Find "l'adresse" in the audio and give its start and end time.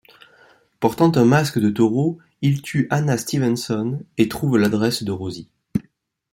4.57-5.03